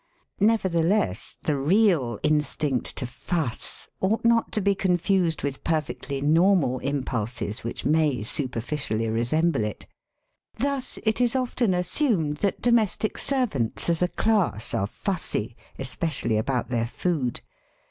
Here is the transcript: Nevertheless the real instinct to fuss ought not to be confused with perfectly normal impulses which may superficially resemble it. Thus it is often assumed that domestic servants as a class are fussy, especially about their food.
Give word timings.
Nevertheless 0.39 1.37
the 1.43 1.55
real 1.55 2.19
instinct 2.23 2.95
to 2.95 3.05
fuss 3.05 3.87
ought 3.99 4.25
not 4.25 4.51
to 4.53 4.59
be 4.59 4.73
confused 4.73 5.43
with 5.43 5.63
perfectly 5.63 6.19
normal 6.21 6.79
impulses 6.79 7.63
which 7.63 7.85
may 7.85 8.23
superficially 8.23 9.11
resemble 9.11 9.63
it. 9.63 9.85
Thus 10.57 10.97
it 11.03 11.21
is 11.21 11.35
often 11.35 11.75
assumed 11.75 12.37
that 12.37 12.63
domestic 12.63 13.19
servants 13.19 13.89
as 13.91 14.01
a 14.01 14.07
class 14.07 14.73
are 14.73 14.87
fussy, 14.87 15.55
especially 15.77 16.35
about 16.37 16.69
their 16.69 16.87
food. 16.87 17.41